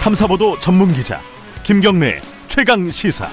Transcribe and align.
탐사보도 0.00 0.58
전문 0.60 0.90
기자 0.94 1.20
김경래 1.62 2.22
최강 2.48 2.90
시사. 2.90 3.28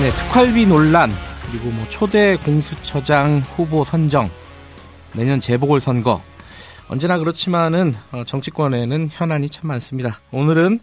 네, 0.00 0.10
특활비 0.10 0.64
논란 0.64 1.12
그리고 1.50 1.68
뭐 1.68 1.84
초대 1.90 2.36
공수처장 2.36 3.40
후보 3.40 3.84
선정 3.84 4.30
내년 5.12 5.38
재보궐 5.38 5.82
선거 5.82 6.22
언제나 6.88 7.18
그렇지만은 7.18 7.92
어, 8.10 8.24
정치권에는 8.24 9.08
현안이 9.10 9.50
참 9.50 9.68
많습니다. 9.68 10.18
오늘은 10.32 10.80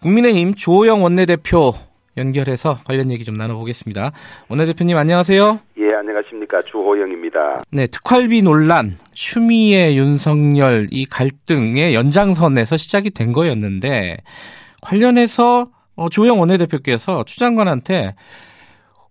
국민의힘 0.00 0.54
주호영 0.54 1.02
원내대표 1.02 1.74
연결해서 2.16 2.78
관련 2.84 3.10
얘기 3.10 3.24
좀 3.24 3.36
나눠보겠습니다. 3.36 4.12
원내대표님 4.48 4.96
안녕하세요. 4.96 5.60
예, 5.78 5.94
안녕하십니까. 5.94 6.62
주호영입니다. 6.62 7.62
네, 7.70 7.86
특활비 7.86 8.42
논란, 8.42 8.96
추미애, 9.12 9.94
윤석열 9.94 10.88
이 10.90 11.06
갈등의 11.06 11.94
연장선에서 11.94 12.76
시작이 12.76 13.10
된 13.10 13.32
거였는데 13.32 14.18
관련해서 14.82 15.68
어, 15.96 16.08
주호영 16.08 16.40
원내대표께서 16.40 17.24
추 17.24 17.38
장관한테 17.38 18.14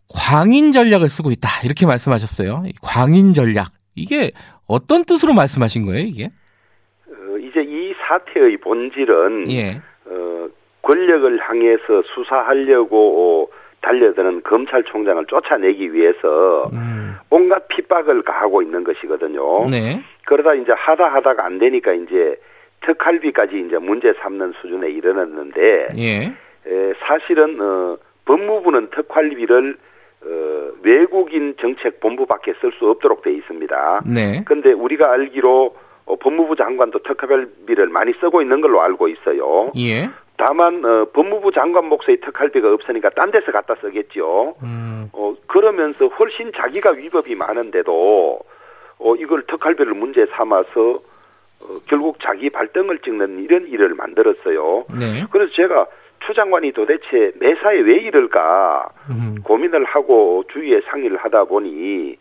광인 0.10 0.72
전략을 0.72 1.08
쓰고 1.08 1.32
있다 1.32 1.62
이렇게 1.64 1.86
말씀하셨어요. 1.86 2.64
광인 2.82 3.34
전략 3.34 3.72
이게 3.96 4.32
어떤 4.68 5.04
뜻으로 5.06 5.34
말씀하신 5.34 5.86
거예요, 5.86 6.06
이게? 6.06 6.26
어, 6.26 7.38
이제 7.38 7.62
이 7.62 7.94
사태의 8.08 8.58
본질은 8.58 9.52
예. 9.52 9.82
어, 10.06 10.48
권력을 10.82 11.40
향해서 11.40 12.04
수사하려고 12.14 13.52
달려드는 13.82 14.44
검찰총장을 14.44 15.26
쫓아내기 15.26 15.94
위해서 15.94 16.70
음, 16.74 17.16
온갖 17.30 17.68
핍박을 17.70 18.24
가하고 18.24 18.62
있는 18.62 18.84
것이거든요. 18.84 19.70
네. 19.70 20.02
그러다 20.26 20.54
이제 20.56 20.72
하다 20.72 21.08
하다가 21.08 21.46
안 21.46 21.60
되니까 21.60 21.94
이제 21.94 22.40
특활비까지 22.82 23.60
이제 23.68 23.78
문제 23.78 24.14
삼는 24.22 24.54
수준에 24.62 24.90
이르렀는데 24.90 25.88
예. 25.98 26.34
에, 26.68 26.94
사실은 27.00 27.60
어, 27.60 27.98
법무부는 28.26 28.90
특활비를 28.92 29.78
어, 30.26 30.70
외국인 30.84 31.56
정책 31.60 32.00
본부밖에 32.00 32.54
쓸 32.60 32.72
수 32.74 32.90
없도록 32.90 33.22
돼 33.22 33.32
있습니다. 33.34 34.02
네. 34.06 34.44
근데 34.46 34.72
우리가 34.72 35.12
알기로 35.12 35.76
어, 36.06 36.16
법무부 36.18 36.56
장관도 36.56 37.00
특활비를 37.00 37.88
많이 37.88 38.14
쓰고 38.20 38.42
있는 38.42 38.62
걸로 38.62 38.82
알고 38.82 39.08
있어요. 39.08 39.72
예. 39.78 40.10
다만 40.40 40.84
어, 40.86 41.06
법무부 41.12 41.52
장관 41.52 41.86
몫의 41.86 42.22
특활비가 42.22 42.72
없으니까 42.74 43.10
딴 43.10 43.30
데서 43.30 43.52
갖다 43.52 43.76
쓰겠죠. 43.82 44.56
음, 44.64 45.10
어, 45.12 45.36
그러면서 45.48 46.08
훨씬 46.08 46.52
자기가 46.56 46.94
위법이 46.94 47.36
많은데도 47.36 48.40
어, 49.00 49.16
이걸 49.16 49.44
특활비를 49.48 49.94
문제 49.94 50.26
삼아서 50.28 50.92
어, 50.92 51.68
결국 51.90 52.20
자기 52.22 52.50
발등을 52.50 53.00
찍는 53.00 53.44
이런 53.44 53.68
일을 53.68 53.96
만들었어요. 53.98 54.86
네. 54.98 55.26
그래서 55.30 55.52
제가 55.56 55.88
추 56.26 56.34
장관이 56.34 56.72
도대체 56.72 57.34
매사에 57.36 57.80
왜 57.82 57.98
이럴까 57.98 58.90
음, 59.10 59.36
고민을 59.44 59.84
하고 59.84 60.46
주위에 60.54 60.80
상의를 60.90 61.18
하다 61.18 61.46
보니 61.46 62.16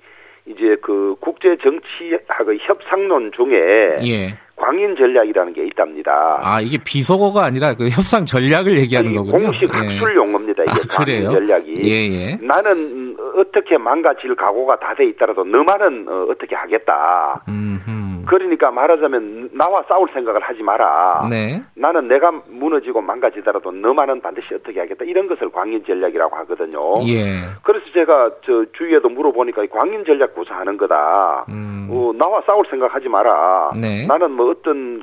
이제 0.49 0.77
그 0.83 1.15
국제 1.21 1.57
정치학의 1.63 2.59
협상론 2.61 3.33
중에 3.37 3.99
예. 4.07 4.35
광인 4.57 4.97
전략이라는 4.97 5.53
게 5.53 5.65
있답니다. 5.67 6.41
아, 6.43 6.61
이게 6.61 6.79
비속어가 6.85 7.45
아니라 7.45 7.75
그 7.75 7.85
협상 7.85 8.25
전략을 8.25 8.77
얘기하는 8.79 9.13
이 9.13 9.15
거군요. 9.15 9.45
공식 9.51 9.63
예. 9.73 9.79
학술 9.79 10.17
용어입니다. 10.17 10.63
이게 10.65 10.71
아, 10.73 10.97
광인 10.97 11.05
그래요? 11.05 11.31
전략이. 11.31 11.75
예, 11.85 12.09
예. 12.13 12.39
나는 12.43 13.17
어떻게 13.37 13.79
망가질 13.79 14.35
각오가 14.35 14.77
다 14.81 14.95
돼 14.95 15.05
있더라도 15.11 15.45
너만은 15.45 16.07
어, 16.09 16.27
어떻게 16.31 16.57
하겠다. 16.57 17.45
음, 17.47 18.25
그러니까 18.27 18.73
말하자면 18.73 19.48
나와 19.59 19.83
싸울 19.89 20.09
생각을 20.15 20.41
하지 20.41 20.63
마라. 20.63 21.27
네. 21.29 21.61
나는 21.75 22.07
내가 22.07 22.31
무너지고 22.47 23.01
망가지더라도 23.01 23.73
너만은 23.73 24.21
반드시 24.21 24.55
어떻게 24.55 24.79
하겠다. 24.79 25.05
이런 25.05 25.27
것을 25.27 25.51
광인 25.51 25.85
전략이라고 25.85 26.37
하거든요. 26.37 26.79
예. 27.09 27.41
그래서 27.65 27.85
제가 27.93 28.31
저 28.45 28.65
주위에도 28.75 29.09
물어보니까 29.09 29.65
이 29.65 29.67
광인 29.67 30.05
전략 30.05 30.37
구사하는 30.37 30.77
거다. 30.77 31.47
음, 31.49 31.89
어, 31.91 32.13
나와 32.17 32.41
싸울 32.47 32.65
생각하지 32.71 33.09
마라. 33.09 33.73
네. 33.81 34.07
나는 34.07 34.31
뭐 34.31 34.51
어떤 34.51 35.03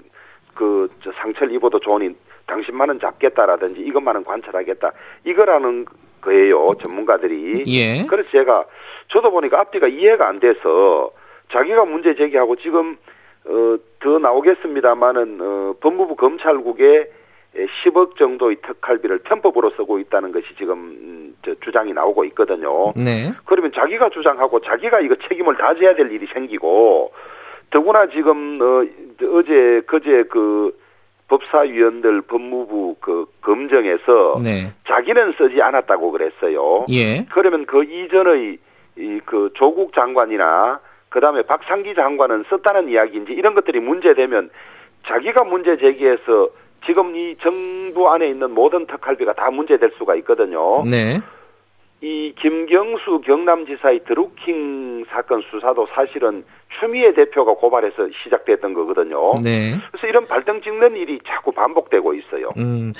그저 0.53 1.11
상처를 1.17 1.53
입어도 1.53 1.79
좋으니 1.79 2.15
당신만은 2.47 3.01
잡겠다라든지 3.01 3.81
이것만은 3.81 4.23
관찰하겠다. 4.23 4.91
이거라는 5.25 5.85
거예요. 6.21 6.65
전문가들이. 6.81 7.65
예. 7.67 8.05
그래서 8.05 8.29
제가 8.31 8.63
저도 9.09 9.31
보니까 9.31 9.59
앞뒤가 9.59 9.87
이해가 9.87 10.29
안 10.29 10.39
돼서 10.39 11.11
자기가 11.51 11.83
문제 11.83 12.15
제기하고 12.15 12.55
지금 12.55 12.97
어, 13.47 13.77
더 13.99 14.19
나오겠습니다만은 14.19 15.39
어, 15.41 15.73
법무부 15.79 16.15
검찰국에 16.15 17.09
10억 17.85 18.17
정도의 18.17 18.57
특활비를 18.57 19.19
편법으로 19.19 19.71
쓰고 19.71 19.99
있다는 19.99 20.31
것이 20.31 20.45
지금 20.57 20.75
음, 20.77 21.35
저 21.43 21.55
주장이 21.63 21.93
나오고 21.93 22.25
있거든요. 22.25 22.93
네. 22.97 23.31
그러면 23.45 23.71
자기가 23.73 24.09
주장하고 24.09 24.59
자기가 24.59 24.99
이거 24.99 25.15
책임을 25.29 25.55
다져야 25.55 25.95
될 25.95 26.11
일이 26.11 26.27
생기고 26.33 27.13
더구나 27.71 28.07
지금 28.07 28.59
어, 28.61 28.83
어제 29.37 29.81
그제 29.87 30.23
그 30.29 30.77
법사위원들 31.27 32.23
법무부 32.23 32.97
그 32.99 33.25
검정에서 33.41 34.37
네. 34.43 34.73
자기는 34.87 35.33
쓰지 35.37 35.61
않았다고 35.61 36.11
그랬어요. 36.11 36.85
예. 36.91 37.25
그러면 37.31 37.65
그 37.65 37.83
이전의 37.83 38.59
이 38.97 39.19
그 39.25 39.49
조국 39.55 39.93
장관이나 39.93 40.79
그다음에 41.15 41.43
박상기 41.43 41.95
장관은 41.95 42.43
썼다는 42.49 42.89
이야기인지 42.89 43.31
이런 43.31 43.55
것들이 43.55 43.79
문제되면 43.79 44.49
자기가 45.07 45.45
문제 45.45 45.77
제기해서 45.77 46.49
지금 46.85 47.15
이 47.15 47.37
정부 47.41 48.09
안에 48.09 48.27
있는 48.27 48.51
모든 48.51 48.85
특활비가 48.85 49.31
다 49.31 49.49
문제될 49.49 49.93
수가 49.97 50.15
있거든요. 50.15 50.83
네. 50.83 51.21
이 52.01 52.33
김경수 52.41 53.21
경남지사의 53.25 54.01
드루킹 54.03 55.05
사건 55.09 55.41
수사도 55.49 55.87
사실은 55.95 56.43
추미애 56.77 57.13
대표가 57.13 57.53
고발해서 57.53 58.09
시작됐던 58.21 58.73
거거든요. 58.73 59.35
네. 59.41 59.79
그래서 59.91 60.07
이런 60.07 60.27
발등 60.27 60.61
찍는 60.61 60.97
일이 60.97 61.19
자꾸 61.25 61.53
반복되고 61.53 62.13
있어요. 62.13 62.51
음. 62.57 62.91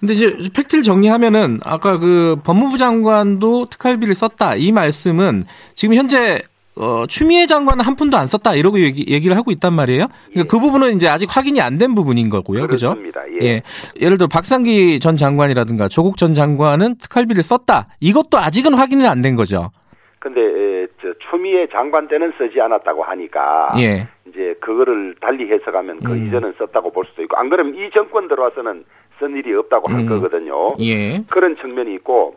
근데 0.00 0.14
이제 0.14 0.36
팩트를 0.52 0.82
정리하면은 0.82 1.58
아까 1.64 1.96
그 1.96 2.34
법무부 2.44 2.76
장관도 2.76 3.66
특활비를 3.66 4.16
썼다 4.16 4.56
이 4.56 4.72
말씀은 4.72 5.44
지금 5.76 5.94
현재 5.94 6.40
어, 6.76 7.04
추미애 7.06 7.46
장관은 7.46 7.84
한 7.84 7.96
푼도 7.96 8.16
안 8.16 8.26
썼다 8.26 8.54
이러고 8.54 8.80
얘기, 8.80 9.04
얘기를 9.12 9.36
하고 9.36 9.50
있단 9.50 9.74
말이에요. 9.74 10.06
그러니까 10.30 10.50
그 10.50 10.58
부분은 10.58 10.92
이제 10.96 11.06
아직 11.08 11.28
확인이 11.34 11.60
안 11.60 11.76
된 11.78 11.94
부분인 11.94 12.30
거고요? 12.30 12.66
그렇습니다. 12.66 13.20
예. 13.40 13.46
예. 13.46 13.62
예를 14.00 14.16
들어 14.18 14.28
박상기 14.28 15.00
전 15.00 15.16
장관이라든가 15.16 15.88
조국 15.88 16.16
전 16.16 16.32
장관은 16.34 16.96
특활비를 16.98 17.42
썼다. 17.42 17.88
이것도 18.00 18.38
아직은 18.38 18.74
확인은 18.74 19.06
안된 19.06 19.36
거죠. 19.36 19.70
근데 20.18 20.40
에, 20.40 20.86
저 21.00 21.08
추미애 21.30 21.66
장관 21.72 22.06
때는 22.08 22.32
쓰지 22.38 22.60
않았다고 22.60 23.02
하니까 23.02 23.72
예. 23.78 24.06
이제 24.28 24.54
그거를 24.60 25.16
달리 25.20 25.50
해석하면 25.50 26.00
그 26.00 26.12
음. 26.12 26.28
이전은 26.28 26.54
썼다고 26.58 26.92
볼 26.92 27.04
수도 27.10 27.22
있고 27.22 27.36
안 27.36 27.48
그러면 27.50 27.74
이 27.74 27.90
정권 27.92 28.28
들어와서는 28.28 28.84
쓴 29.18 29.36
일이 29.36 29.52
없다고 29.54 29.90
한 29.90 30.00
음. 30.00 30.08
거거든요. 30.08 30.74
예. 30.80 31.22
그런 31.28 31.56
측면이 31.56 31.94
있고 31.96 32.36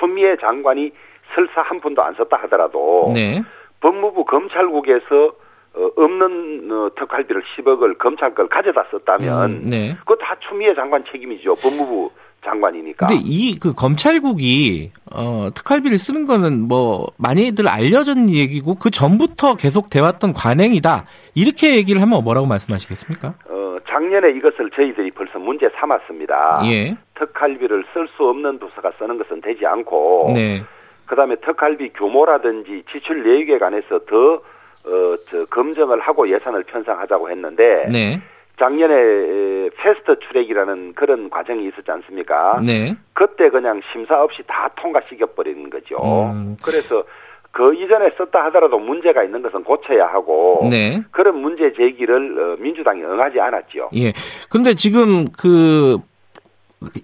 추미애 0.00 0.36
장관이 0.40 0.90
설사 1.34 1.62
한 1.62 1.80
푼도 1.80 2.02
안 2.02 2.14
썼다 2.14 2.36
하더라도 2.42 3.04
네. 3.14 3.42
법무부 3.80 4.24
검찰국에서 4.24 5.32
어, 5.74 5.90
없는 5.96 6.68
어, 6.72 6.90
특활비를 6.98 7.42
10억을 7.56 7.98
검찰 7.98 8.34
걸 8.34 8.48
가져다 8.48 8.84
썼다면 8.90 9.50
음, 9.50 9.66
네. 9.66 9.96
그거 10.00 10.16
다 10.16 10.34
추미애 10.48 10.74
장관 10.74 11.04
책임이죠. 11.10 11.54
법무부 11.62 12.10
장관이니까. 12.44 13.06
근데 13.06 13.20
이 13.24 13.58
그 13.58 13.74
검찰국이 13.74 14.92
어 15.12 15.48
특활비를 15.54 15.98
쓰는 15.98 16.26
거는 16.26 16.68
뭐 16.68 17.06
많이들 17.18 17.68
알려진 17.68 18.30
얘기고 18.30 18.76
그 18.76 18.90
전부터 18.90 19.56
계속 19.56 19.90
돼왔던 19.90 20.32
관행이다 20.32 21.04
이렇게 21.34 21.76
얘기를 21.76 22.00
하면 22.00 22.22
뭐라고 22.22 22.46
말씀하시겠습니까? 22.46 23.34
어, 23.50 23.76
작년에 23.88 24.30
이것을 24.36 24.70
저희들이 24.70 25.10
벌써 25.10 25.38
문제 25.38 25.68
삼았습니다. 25.80 26.62
예. 26.66 26.96
특활비를 27.16 27.84
쓸 27.92 28.06
수 28.16 28.24
없는 28.28 28.58
부서가 28.60 28.92
쓰는 28.98 29.18
것은 29.18 29.40
되지 29.40 29.66
않고 29.66 30.32
네. 30.34 30.62
그다음에 31.08 31.36
특활비 31.36 31.90
규모라든지 31.94 32.84
지출 32.92 33.22
내역에 33.24 33.58
관해서 33.58 33.98
더 34.06 34.34
어, 34.34 35.16
저, 35.28 35.44
검증을 35.46 36.00
하고 36.00 36.28
예산을 36.28 36.62
편성하자고 36.64 37.30
했는데 37.30 37.86
네. 37.90 38.20
작년에 38.58 38.94
에, 38.94 39.70
패스트 39.76 40.18
트랙이라는 40.20 40.94
그런 40.94 41.30
과정이 41.30 41.66
있었지 41.68 41.90
않습니까? 41.90 42.60
네. 42.64 42.96
그때 43.12 43.50
그냥 43.50 43.80
심사 43.92 44.22
없이 44.22 44.42
다 44.46 44.68
통과시켜 44.76 45.26
버리는 45.26 45.68
거죠. 45.70 45.96
음. 46.32 46.56
그래서 46.64 47.04
그 47.50 47.74
이전에 47.74 48.10
썼다 48.16 48.44
하더라도 48.46 48.78
문제가 48.78 49.22
있는 49.22 49.42
것은 49.42 49.64
고쳐야 49.64 50.06
하고 50.06 50.66
네. 50.70 51.02
그런 51.10 51.40
문제 51.40 51.72
제기를 51.72 52.38
어, 52.38 52.56
민주당이 52.60 53.02
응하지 53.02 53.40
않았죠. 53.40 53.90
예. 53.96 54.12
근데 54.50 54.74
지금 54.74 55.24
그 55.36 55.98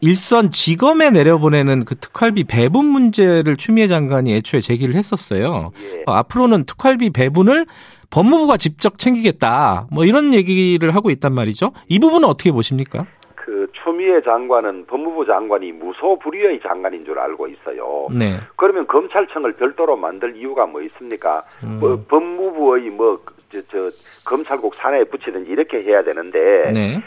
일선 0.00 0.50
지검에 0.50 1.10
내려보내는 1.10 1.84
그 1.84 1.96
특활비 1.96 2.44
배분 2.44 2.86
문제를 2.86 3.56
추미애 3.56 3.86
장관이 3.86 4.32
애초에 4.34 4.60
제기를 4.60 4.94
했었어요. 4.94 5.72
예. 5.82 6.04
어, 6.06 6.12
앞으로는 6.12 6.64
특활비 6.64 7.10
배분을 7.10 7.66
법무부가 8.10 8.56
직접 8.56 8.98
챙기겠다. 8.98 9.88
뭐 9.90 10.04
이런 10.04 10.32
얘기를 10.32 10.94
하고 10.94 11.10
있단 11.10 11.34
말이죠. 11.34 11.72
이 11.88 11.98
부분은 11.98 12.28
어떻게 12.28 12.52
보십니까? 12.52 13.06
그 13.34 13.66
추미애 13.82 14.22
장관은 14.22 14.86
법무부 14.86 15.26
장관이 15.26 15.72
무소불위의 15.72 16.60
장관인 16.62 17.04
줄 17.04 17.18
알고 17.18 17.48
있어요. 17.48 18.06
네. 18.10 18.38
그러면 18.56 18.86
검찰청을 18.86 19.54
별도로 19.54 19.96
만들 19.96 20.36
이유가 20.36 20.66
뭐 20.66 20.80
있습니까? 20.82 21.42
음. 21.64 21.78
뭐 21.80 22.00
법무부의 22.08 22.90
뭐저 22.90 23.60
저 23.68 23.90
검찰국 24.24 24.76
산하에 24.76 25.04
붙이든지 25.04 25.50
이렇게 25.50 25.82
해야 25.82 26.02
되는데 26.04 26.72
네. 26.72 27.02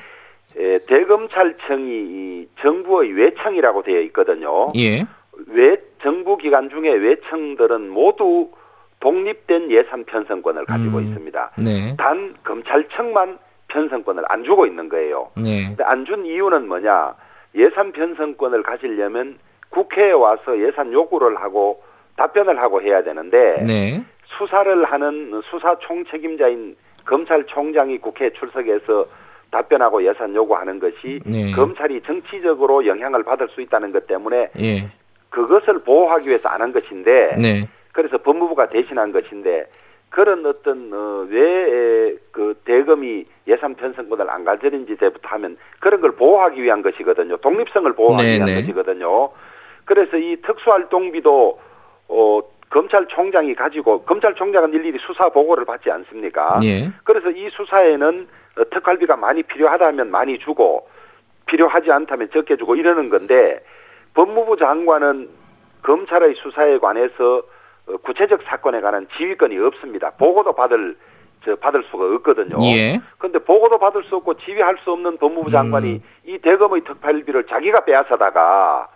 에, 0.55 0.79
대검찰청이 0.87 1.89
이 1.89 2.47
정부의 2.61 3.13
외청이라고 3.13 3.83
되어 3.83 3.99
있거든요. 4.01 4.71
예. 4.75 5.05
외 5.47 5.77
정부 6.01 6.37
기관 6.37 6.69
중에 6.69 6.89
외청들은 6.89 7.89
모두 7.89 8.49
독립된 8.99 9.69
예산 9.71 10.03
편성권을 10.05 10.65
가지고 10.65 10.97
음. 10.97 11.03
있습니다. 11.03 11.51
네. 11.63 11.95
단 11.97 12.35
검찰청만 12.43 13.37
편성권을 13.67 14.23
안 14.29 14.43
주고 14.43 14.65
있는 14.65 14.89
거예요. 14.89 15.29
네. 15.35 15.67
근데 15.67 15.83
안준 15.83 16.25
이유는 16.25 16.67
뭐냐? 16.67 17.13
예산 17.55 17.91
편성권을 17.91 18.63
가지려면 18.63 19.37
국회에 19.69 20.11
와서 20.11 20.57
예산 20.59 20.91
요구를 20.91 21.35
하고 21.37 21.83
답변을 22.15 22.59
하고 22.59 22.81
해야 22.81 23.03
되는데 23.03 23.63
네. 23.65 24.03
수사를 24.37 24.83
하는 24.85 25.41
수사 25.49 25.77
총책임자인 25.79 26.75
검찰총장이 27.05 27.99
국회에 27.99 28.31
출석해서 28.31 29.05
답변하고 29.51 30.05
예산 30.05 30.33
요구하는 30.35 30.79
것이 30.79 31.19
네. 31.25 31.51
검찰이 31.51 32.01
정치적으로 32.01 32.85
영향을 32.85 33.23
받을 33.23 33.47
수 33.49 33.61
있다는 33.61 33.91
것 33.91 34.07
때문에 34.07 34.49
예. 34.59 34.89
그것을 35.29 35.79
보호하기 35.79 36.27
위해서 36.27 36.49
안 36.49 36.61
한 36.61 36.73
것인데 36.73 37.37
네. 37.41 37.67
그래서 37.93 38.17
법무부가 38.17 38.69
대신한 38.69 39.11
것인데 39.11 39.65
그런 40.09 40.45
어떤 40.45 40.91
어, 40.93 41.25
왜그 41.29 42.61
대검이 42.65 43.25
예산 43.47 43.75
편성권을 43.75 44.29
안 44.29 44.43
가지는지 44.45 44.95
때부터 44.95 45.27
하면 45.29 45.57
그런 45.79 46.01
걸 46.01 46.11
보호하기 46.11 46.61
위한 46.61 46.81
것이거든요. 46.81 47.37
독립성을 47.37 47.91
보호하기 47.93 48.23
네, 48.23 48.35
위한 48.35 48.45
네. 48.45 48.55
것이거든요. 48.61 49.29
그래서 49.85 50.17
이 50.17 50.37
특수활동비도 50.41 51.59
어 52.09 52.39
검찰총장이 52.69 53.55
가지고 53.55 54.01
검찰총장은 54.03 54.73
일일이 54.73 54.97
수사 55.05 55.29
보고를 55.29 55.65
받지 55.65 55.89
않습니까? 55.89 56.55
예. 56.63 56.89
그래서 57.03 57.29
이 57.29 57.49
수사에는 57.51 58.27
어, 58.27 58.27
특활비가 58.65 59.15
많이 59.15 59.43
필요하다면 59.43 60.11
많이 60.11 60.39
주고 60.39 60.87
필요하지 61.47 61.91
않다면 61.91 62.29
적게 62.31 62.57
주고 62.57 62.75
이러는 62.75 63.09
건데 63.09 63.59
법무부 64.13 64.57
장관은 64.57 65.29
검찰의 65.83 66.35
수사에 66.35 66.77
관해서 66.79 67.43
어, 67.87 67.97
구체적 68.03 68.41
사건에 68.43 68.81
관한 68.81 69.07
지휘권이 69.17 69.57
없습니다. 69.57 70.11
보고도 70.11 70.53
받을 70.53 70.97
저 71.45 71.55
받을 71.55 71.83
수가 71.89 72.03
없거든요. 72.15 72.57
예. 72.63 72.99
그런데 73.17 73.39
보고도 73.39 73.77
받을 73.77 74.03
수 74.03 74.17
없고 74.17 74.35
지휘할 74.39 74.77
수 74.83 74.91
없는 74.91 75.17
법무부 75.17 75.51
장관이 75.51 75.93
음. 75.93 76.03
이 76.25 76.37
대검의 76.39 76.81
특활비를 76.83 77.45
자기가 77.45 77.85
빼앗아다가 77.85 78.87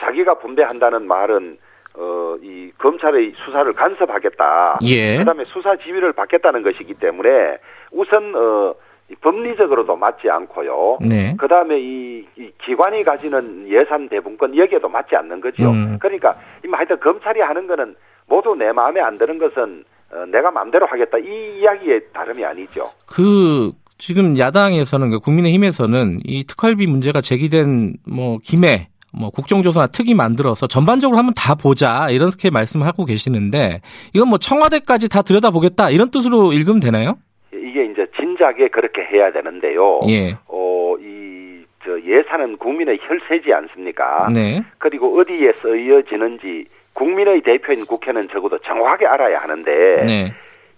자기가 0.00 0.34
분배한다는 0.34 1.06
말은 1.06 1.58
어, 1.94 2.36
이 2.42 2.70
검찰의 2.78 3.34
수사를 3.44 3.70
간섭하겠다. 3.72 4.78
예. 4.84 5.18
그다음에 5.18 5.44
수사 5.46 5.76
지휘를 5.76 6.12
받겠다는 6.12 6.62
것이기 6.62 6.94
때문에 6.94 7.58
우선 7.90 8.34
어, 8.34 8.74
이 9.10 9.14
법리적으로도 9.16 9.96
맞지 9.96 10.30
않고요. 10.30 10.98
네. 11.02 11.36
그 11.38 11.46
다음에 11.48 11.78
이, 11.78 12.26
이 12.36 12.50
기관이 12.64 13.04
가지는 13.04 13.68
예산 13.68 14.08
배분권 14.08 14.56
여기에도 14.56 14.88
맞지 14.88 15.16
않는 15.16 15.40
거죠. 15.40 15.70
음. 15.70 15.98
그러니까 16.00 16.36
이 16.64 16.68
하여튼 16.70 16.98
검찰이 17.00 17.40
하는 17.40 17.66
거는 17.66 17.94
모두 18.26 18.54
내 18.54 18.72
마음에 18.72 19.00
안 19.00 19.18
드는 19.18 19.38
것은 19.38 19.84
어, 20.12 20.24
내가 20.26 20.50
마음대로 20.50 20.86
하겠다 20.86 21.18
이 21.18 21.60
이야기의 21.60 22.00
다름이 22.14 22.44
아니죠. 22.44 22.90
그 23.06 23.72
지금 23.98 24.38
야당에서는 24.38 25.10
그 25.10 25.20
국민의힘에서는 25.20 26.18
이 26.24 26.44
특활비 26.46 26.86
문제가 26.86 27.20
제기된 27.20 27.94
뭐 28.06 28.38
김해 28.42 28.88
뭐 29.12 29.30
국정조사나 29.30 29.88
특위 29.88 30.14
만들어서 30.14 30.66
전반적으로 30.66 31.18
한번 31.18 31.34
다 31.36 31.54
보자 31.54 32.08
이렇게 32.10 32.50
말씀하고 32.50 33.04
계시는데 33.04 33.80
이건 34.14 34.28
뭐 34.28 34.38
청와대까지 34.38 35.08
다 35.08 35.22
들여다보겠다 35.22 35.90
이런 35.90 36.10
뜻으로 36.10 36.52
읽으면 36.52 36.80
되나요? 36.80 37.18
이게 37.52 37.84
이제 37.84 38.06
진작에 38.16 38.68
그렇게 38.68 39.02
해야 39.02 39.30
되는데요. 39.32 40.00
예. 40.08 40.36
어, 40.48 40.94
이, 41.00 41.64
저 41.84 42.00
예산은 42.00 42.56
국민의 42.56 42.98
혈세지 43.02 43.52
않습니까? 43.52 44.28
네. 44.32 44.62
그리고 44.78 45.18
어디에 45.18 45.52
쓰여지는지 45.52 46.66
국민의 46.94 47.42
대표인 47.42 47.84
국회는 47.86 48.28
적어도 48.32 48.58
정확하게 48.58 49.06
알아야 49.06 49.38
하는데, 49.40 49.70
네. 50.04 50.32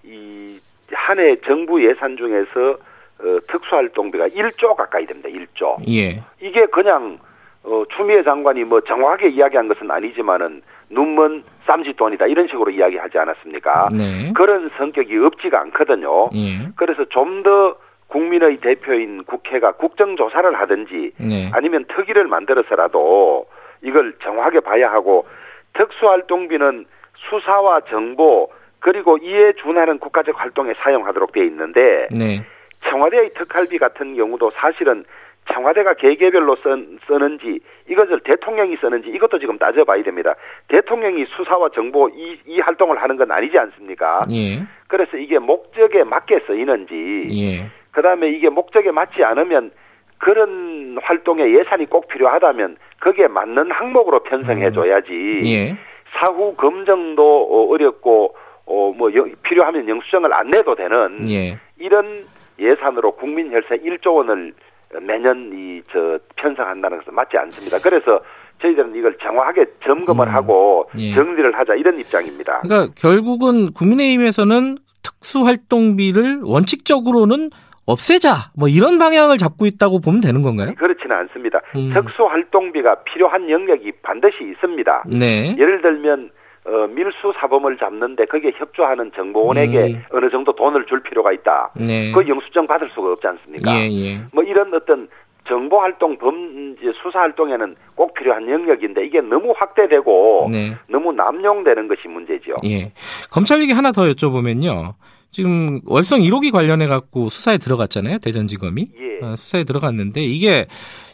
이, 0.05 0.57
한 0.93 1.19
해 1.19 1.37
정부 1.47 1.85
예산 1.89 2.17
중에서 2.17 2.79
어, 3.21 3.39
특수활동비가 3.49 4.27
1조 4.29 4.75
가까이 4.77 5.07
됩니다. 5.07 5.29
1조. 5.29 5.77
예. 5.89 6.21
이게 6.41 6.67
그냥 6.67 7.19
어, 7.65 7.85
추미애 7.97 8.23
장관이 8.23 8.65
뭐 8.65 8.81
정확하게 8.83 9.29
이야기한 9.29 9.69
것은 9.69 9.91
아니지만은 9.91 10.63
눈먼 10.91 11.45
쌈짓돈이다 11.67 12.27
이런 12.27 12.47
식으로 12.47 12.71
이야기하지 12.71 13.19
않았습니까? 13.19 13.89
네. 13.93 14.33
그런 14.35 14.71
성격이 14.77 15.17
없지가 15.17 15.61
않거든요. 15.63 16.27
예. 16.35 16.69
그래서 16.77 17.05
좀 17.07 17.43
더 17.43 17.77
국민의 18.09 18.59
대표인 18.59 19.25
국회가 19.25 19.73
국정조사를 19.73 20.55
하든지 20.61 21.13
네. 21.19 21.51
아니면 21.53 21.85
특위를 21.89 22.27
만들어서라도 22.29 23.47
이걸 23.83 24.15
정확하게 24.23 24.61
봐야 24.61 24.91
하고 24.93 25.27
특수활동비는 25.73 26.87
수사와 27.17 27.81
정보 27.91 28.51
그리고 28.79 29.19
이에 29.19 29.53
준하는 29.55 29.99
국가적 29.99 30.41
활동에 30.41 30.75
사용하도록 30.79 31.33
되어 31.33 31.45
있는데 31.45 32.07
네. 32.11 32.47
청와대의 32.85 33.33
특활비 33.35 33.79
같은 33.79 34.15
경우도 34.15 34.53
사실은 34.55 35.05
청와대가 35.53 35.95
개개별로 35.95 36.57
쓴, 36.63 36.99
쓰는지 37.07 37.61
이것을 37.89 38.21
대통령이 38.21 38.77
쓰는지 38.77 39.11
이것도 39.11 39.39
지금 39.39 39.59
따져봐야 39.59 40.03
됩니다. 40.03 40.35
대통령이 40.69 41.27
수사와 41.37 41.69
정보 41.75 42.09
이, 42.09 42.39
이 42.47 42.61
활동을 42.61 43.03
하는 43.03 43.17
건 43.17 43.31
아니지 43.31 43.59
않습니까? 43.59 44.23
예. 44.33 44.63
그래서 44.89 45.17
이게 45.17 45.39
목적에 45.39 46.05
맞게 46.05 46.41
쓰이는지 46.47 47.29
예. 47.31 47.67
그다음에 47.93 48.31
이게 48.31 48.49
목적에 48.49 48.91
맞지 48.91 49.23
않으면 49.23 49.71
그런 50.19 50.99
활동에 51.03 51.53
예산이 51.53 51.87
꼭 51.87 52.09
필요하다면 52.09 52.77
거기에 53.01 53.27
맞는 53.29 53.71
항목으로 53.71 54.23
편성해 54.23 54.73
줘야지. 54.73 55.43
예. 55.45 55.77
사후 56.15 56.55
검증도 56.57 57.23
어, 57.23 57.73
어렵고 57.73 58.35
어 58.67 58.93
뭐 58.97 59.11
필요하면 59.43 59.89
영수증을 59.89 60.33
안 60.33 60.51
내도 60.51 60.75
되는 60.75 61.29
예. 61.31 61.59
이런 61.79 62.25
예산으로 62.59 63.13
국민 63.13 63.53
혈세 63.53 63.77
1조 63.77 64.15
원을 64.15 64.55
매년 65.01 65.51
이 65.53 65.75
저 65.93 66.19
편성한다는 66.37 66.99
것은 66.99 67.15
맞지 67.15 67.37
않습니다. 67.37 67.79
그래서 67.79 68.21
저희들은 68.63 68.95
이걸 68.97 69.17
정확하게 69.23 69.67
점검을 69.85 70.27
음, 70.29 70.35
하고 70.35 70.89
예. 70.97 71.15
정리를 71.15 71.57
하자 71.59 71.75
이런 71.75 71.99
입장입니다. 71.99 72.61
그러니까 72.61 72.93
결국은 72.97 73.73
국민의힘에서는 73.73 74.77
특수활동비를 75.03 76.41
원칙적으로는 76.43 77.51
없애자 77.87 78.51
뭐 78.59 78.69
이런 78.69 78.99
방향을 78.99 79.37
잡고 79.37 79.67
있다고 79.67 80.01
보면 80.01 80.21
되는 80.23 80.43
건가요? 80.43 80.73
그렇지는 80.79 81.17
않습니다. 81.17 81.61
음. 81.77 81.93
특수활동비가 81.93 83.03
필요한 83.05 83.51
영역이 83.51 83.93
반드시 84.03 84.37
있습니다. 84.43 85.05
네. 85.09 85.55
예를 85.59 85.83
들면 85.83 86.31
어, 86.67 86.87
밀수 86.89 87.35
사범을 87.39 87.77
잡는데 87.77 88.25
거기에 88.25 88.53
협조하는 88.57 89.13
정보원에게 89.15 89.79
음. 89.79 90.03
어느 90.13 90.31
정도 90.31 90.55
돈을 90.55 90.87
줄 90.87 91.03
필요가 91.03 91.33
있다. 91.33 91.73
네. 91.77 92.11
그 92.13 92.27
영수증 92.27 92.67
받을 92.67 92.91
수가 92.95 93.13
없지 93.13 93.27
않습니까? 93.27 93.75
예, 93.77 93.91
예. 93.91 94.21
뭐 94.33 94.43
이런 94.43 94.73
어떤 94.73 95.09
정보 95.47 95.81
활동, 95.81 96.17
범죄 96.17 96.91
수사 97.03 97.21
활동에는 97.21 97.77
꼭 97.95 98.15
필요한 98.15 98.49
영역인데 98.49 99.05
이게 99.05 99.21
너무 99.21 99.53
확대되고 99.55 100.49
네. 100.51 100.75
너무 100.89 101.13
남용되는 101.13 101.87
것이 101.87 102.09
문제죠. 102.09 102.57
예. 102.65 102.93
검찰 103.31 103.61
얘기 103.61 103.73
하나 103.73 103.93
더 103.93 104.03
여쭤보면요. 104.03 104.95
지금 105.35 105.81
월성 105.85 106.21
1호기 106.21 106.53
관련해 106.53 106.87
갖고 106.87 107.29
수사에 107.29 107.59
들어갔잖아요. 107.59 108.19
대전지검이. 108.19 108.89
예. 108.99 109.27
어, 109.27 109.37
수사에 109.37 109.65
들어갔는데 109.65 110.23
이게 110.23 110.67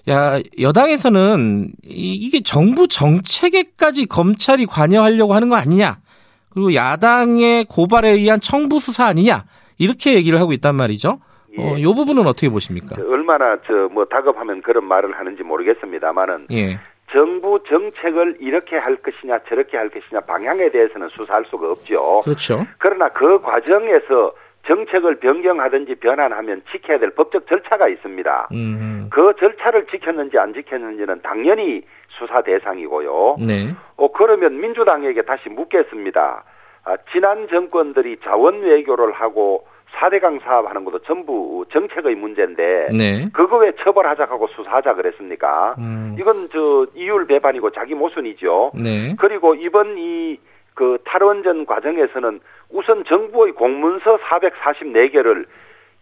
야 0.09 0.39
여당에서는 0.61 1.73
이, 1.85 2.15
이게 2.15 2.41
정부 2.43 2.87
정책에까지 2.87 4.07
검찰이 4.07 4.67
관여하려고 4.67 5.35
하는 5.35 5.49
거 5.49 5.57
아니냐. 5.57 5.99
그리고 6.50 6.75
야당의 6.75 7.65
고발에 7.65 8.11
의한 8.11 8.41
청부 8.41 8.79
수사 8.79 9.07
아니냐. 9.07 9.45
이렇게 9.79 10.15
얘기를 10.15 10.39
하고 10.39 10.53
있단 10.53 10.77
말이죠. 10.77 11.21
어, 11.59 11.75
예. 11.79 11.83
요 11.83 11.95
부분은 11.95 12.27
어떻게 12.27 12.49
보십니까? 12.49 12.97
저 12.97 13.03
얼마나 13.03 13.57
저 13.67 13.81
뭐 13.93 14.05
다급하면 14.05 14.62
그런 14.62 14.85
말을 14.85 15.19
하는지 15.19 15.43
모르겠습니다만은 15.43 16.47
예. 16.53 16.79
정부 17.12 17.62
정책을 17.64 18.37
이렇게 18.40 18.76
할 18.76 18.97
것이냐 18.97 19.40
저렇게 19.49 19.76
할 19.76 19.88
것이냐 19.88 20.21
방향에 20.21 20.71
대해서는 20.71 21.09
수사할 21.09 21.45
수가 21.47 21.71
없죠. 21.71 22.23
그렇죠. 22.25 22.67
그러나 22.79 23.09
그 23.09 23.40
과정에서 23.40 24.33
정책을 24.67 25.17
변경하든지 25.17 25.97
변환하면 25.97 26.62
지켜야 26.71 26.99
될 26.99 27.11
법적 27.11 27.47
절차가 27.49 27.88
있습니다. 27.88 28.49
음. 28.52 29.09
그 29.11 29.33
절차를 29.38 29.87
지켰는지 29.87 30.38
안 30.38 30.52
지켰는지는 30.52 31.23
당연히 31.23 31.83
수사 32.09 32.43
대상이고요. 32.43 33.37
네. 33.40 33.75
어, 33.97 34.12
그러면 34.12 34.61
민주당에게 34.61 35.23
다시 35.23 35.49
묻겠습니다. 35.49 36.45
아, 36.85 36.97
지난 37.12 37.49
정권들이 37.49 38.19
자원 38.23 38.61
외교를 38.61 39.12
하고 39.12 39.67
4대강 39.99 40.42
사업하는 40.42 40.85
것도 40.85 41.00
전부 41.00 41.64
정책의 41.73 42.14
문제인데 42.14 42.88
네. 42.97 43.28
그거 43.32 43.59
왜 43.59 43.73
처벌하자고 43.82 44.49
수사하자 44.49 44.94
그랬습니까? 44.94 45.75
음. 45.78 46.16
이건 46.18 46.49
저 46.52 46.87
이율 46.94 47.26
배반이고 47.26 47.70
자기 47.70 47.94
모순이죠. 47.94 48.73
네. 48.82 49.14
그리고 49.18 49.54
이번 49.54 49.99
이 49.99 50.38
그 50.80 50.97
탈원전 51.04 51.66
과정에서는 51.66 52.40
우선 52.70 53.04
정부의 53.04 53.52
공문서 53.52 54.16
444개를 54.16 55.44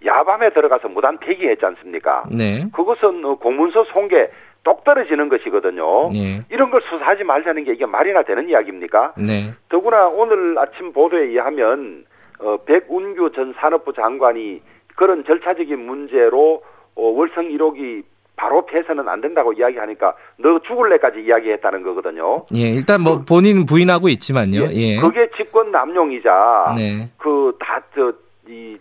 야밤에 0.05 0.51
들어가서 0.51 0.87
무단 0.87 1.19
폐기했지 1.19 1.67
않습니까? 1.67 2.23
네. 2.31 2.65
그것은 2.73 3.25
어, 3.25 3.35
공문서 3.35 3.83
송계 3.93 4.31
똑 4.63 4.85
떨어지는 4.85 5.29
것이거든요. 5.29 6.11
네. 6.13 6.43
이런 6.51 6.71
걸 6.71 6.81
수사하지 6.83 7.25
말자는 7.25 7.65
게 7.65 7.73
이게 7.73 7.87
말이나 7.87 8.23
되는 8.23 8.49
이야기입니까? 8.49 9.15
네. 9.17 9.53
더구나 9.69 10.07
오늘 10.07 10.57
아침 10.59 10.93
보도에 10.93 11.25
의하면 11.25 12.05
어, 12.41 12.57
백운규 12.65 13.33
전 13.33 13.55
산업부 13.59 13.93
장관이 13.93 14.63
그런 14.97 15.25
절차적인 15.25 15.79
문제로 15.79 16.63
어, 16.95 17.03
월성 17.03 17.49
1호기 17.49 18.05
바로 18.37 18.65
폐쇄는 18.67 19.09
안 19.09 19.21
된다고 19.21 19.53
이야기하니까 19.53 20.15
너 20.37 20.61
죽을래까지 20.61 21.21
이야기했다는 21.21 21.83
거거든요. 21.83 22.47
예, 22.55 22.71
일단 22.71 23.03
뭐 23.03 23.23
본인 23.29 23.67
부인하고 23.67 24.09
있지만요. 24.09 24.69
예. 24.73 24.97
그게 25.01 25.29
직권 25.37 25.73
남용이자 25.73 26.75
네. 26.77 27.11
그다저이 27.19 28.79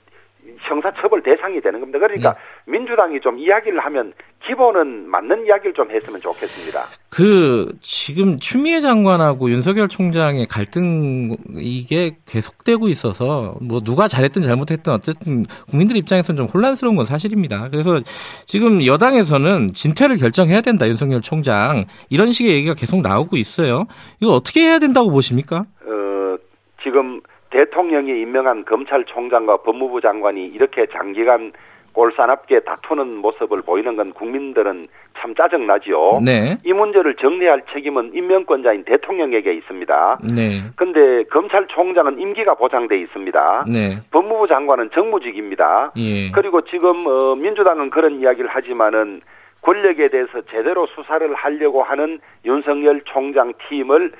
형사처벌 0.59 1.23
대상이 1.23 1.59
되는 1.59 1.79
겁니다. 1.79 1.99
그러니까 1.99 2.33
네. 2.33 2.71
민주당이 2.71 3.19
좀 3.21 3.39
이야기를 3.39 3.79
하면 3.79 4.13
기본은 4.45 5.09
맞는 5.09 5.45
이야기를 5.45 5.73
좀 5.73 5.89
했으면 5.91 6.21
좋겠습니다. 6.21 6.85
그 7.09 7.69
지금 7.81 8.37
추미애 8.37 8.79
장관하고 8.79 9.49
윤석열 9.49 9.87
총장의 9.87 10.45
갈등 10.47 11.35
이게 11.57 12.17
계속되고 12.25 12.87
있어서 12.87 13.55
뭐 13.61 13.79
누가 13.81 14.07
잘했든 14.07 14.43
잘못했든 14.43 14.93
어쨌든 14.93 15.43
국민들 15.69 15.97
입장에서는 15.97 16.37
좀 16.37 16.47
혼란스러운 16.47 16.95
건 16.95 17.05
사실입니다. 17.05 17.69
그래서 17.69 17.99
지금 18.45 18.85
여당에서는 18.85 19.67
진퇴를 19.73 20.17
결정해야 20.17 20.61
된다 20.61 20.87
윤석열 20.87 21.21
총장 21.21 21.85
이런 22.09 22.31
식의 22.31 22.53
얘기가 22.53 22.73
계속 22.73 23.01
나오고 23.01 23.35
있어요. 23.37 23.85
이거 24.21 24.31
어떻게 24.33 24.61
해야 24.61 24.79
된다고 24.79 25.11
보십니까? 25.11 25.65
어, 25.85 26.37
지금 26.83 27.21
대통령이 27.49 28.11
임명한 28.21 28.65
검찰총장과 28.65 29.63
법무부 29.63 30.01
장관이 30.01 30.45
이렇게 30.45 30.85
장기간 30.91 31.53
꼴사납게 31.97 32.59
다투는 32.59 33.17
모습을 33.21 33.63
보이는 33.63 33.95
건 33.95 34.13
국민들은 34.13 34.87
참 35.19 35.33
짜증나지요. 35.33 36.21
네, 36.23 36.57
이 36.63 36.71
문제를 36.71 37.15
정리할 37.15 37.63
책임은 37.73 38.11
임명권자인 38.13 38.83
대통령에게 38.83 39.51
있습니다. 39.51 40.19
네, 40.23 40.61
근데 40.75 41.23
검찰총장은 41.23 42.19
임기가 42.19 42.53
보장돼 42.53 42.99
있습니다. 42.99 43.65
네, 43.73 43.97
법무부 44.11 44.47
장관은 44.47 44.91
정무직입니다. 44.93 45.93
예, 45.97 46.29
그리고 46.31 46.61
지금 46.61 47.07
어, 47.07 47.35
민주당은 47.35 47.89
그런 47.89 48.19
이야기를 48.21 48.47
하지만은 48.47 49.21
권력에 49.63 50.07
대해서 50.09 50.41
제대로 50.51 50.85
수사를 50.85 51.33
하려고 51.33 51.81
하는 51.81 52.19
윤석열 52.45 53.01
총장 53.05 53.53
팀을 53.67 54.11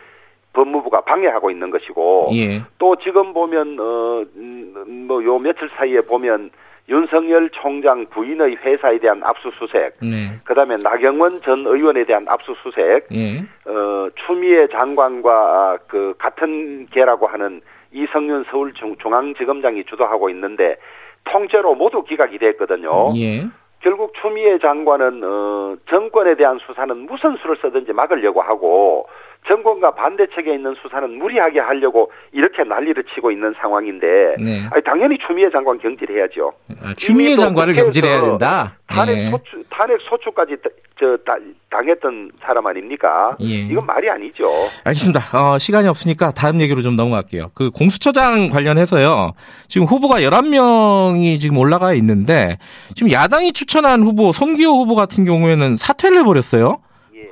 법무부가 0.54 1.02
방해하고 1.02 1.52
있는 1.52 1.70
것이고 1.70 2.30
예, 2.34 2.64
또 2.80 2.96
지금 2.96 3.34
보면 3.34 3.78
어뭐 3.80 5.24
요 5.26 5.38
며칠 5.38 5.70
사이에 5.78 6.02
보면 6.02 6.50
윤석열 6.90 7.50
총장 7.50 8.06
부인의 8.08 8.58
회사에 8.58 8.98
대한 9.00 9.22
압수수색, 9.24 9.98
네, 10.02 10.40
그다음에 10.46 10.78
나경원 10.82 11.38
전 11.42 11.60
의원에 11.66 12.06
대한 12.06 12.26
압수수색, 12.28 13.08
예, 13.12 13.40
어 13.70 14.10
추미애 14.26 14.68
장관과 14.68 15.80
그 15.88 16.14
같은 16.18 16.88
계라고 16.88 17.28
하는 17.28 17.62
이성윤 17.92 18.46
서울 18.50 18.74
중앙지검장이 18.74 19.84
주도하고 19.86 20.30
있는데 20.30 20.78
통째로 21.26 21.76
모두 21.76 22.04
기각이 22.04 22.38
됐거든요. 22.38 23.12
예, 23.18 23.46
결국 23.82 24.14
추미애 24.22 24.58
장관은 24.60 25.22
어 25.26 25.76
정권에 25.90 26.36
대한 26.36 26.58
수사는 26.66 26.96
무슨 27.06 27.36
수를 27.38 27.58
쓰든지 27.62 27.92
막으려고 27.92 28.42
하고 28.42 29.08
정권과 29.48 29.92
반대측에 29.96 30.54
있는 30.54 30.76
수사는 30.82 31.10
무리하게 31.18 31.60
하려고 31.60 32.12
이렇게 32.34 32.64
난리를 32.64 33.02
치고 33.16 33.32
있는 33.32 33.54
상황인데 33.62 34.08
네. 34.44 34.68
아니, 34.72 34.84
당연히 34.84 35.18
추미애 35.26 35.50
장관 35.52 35.78
경질해야죠. 35.80 36.52
아, 36.84 36.94
추미애 36.98 37.36
장관을 37.36 37.74
경질해야 37.74 38.22
된다. 38.22 38.76
탄핵 38.88 39.18
예. 39.18 39.30
소추 39.30 39.64
탄핵 39.70 39.98
소추까지 40.10 40.56
다- 40.64 40.70
저 41.00 41.16
다- 41.26 41.38
당했던 41.70 42.32
사람 42.42 42.66
아닙니까? 42.68 43.36
예. 43.42 43.46
이건 43.46 43.86
말이 43.86 44.10
아니죠. 44.10 44.50
알겠습니다. 44.84 45.20
어, 45.38 45.58
시간이 45.60 45.88
없으니까 45.88 46.32
다음 46.32 46.60
얘기로 46.60 46.82
좀 46.82 46.96
넘어갈게요. 46.96 47.52
그 47.54 47.70
공수처장 47.70 48.50
관련해서요. 48.50 49.34
지금 49.68 49.86
후보가 49.88 50.20
11명이 50.22 51.40
지금 51.40 51.58
올라가 51.58 51.94
있는데 51.94 52.58
지금 52.96 53.12
야당이 53.12 53.54
추천한 53.54 54.02
후보 54.02 54.32
송기호 54.32 54.72
후보 54.72 54.96
같은 54.96 55.24
경우에는 55.24 55.76
사퇴를 55.76 56.18
해버렸어요. 56.20 56.80